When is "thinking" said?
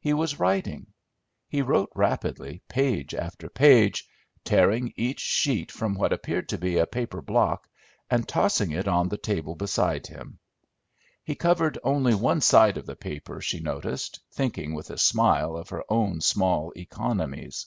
14.32-14.74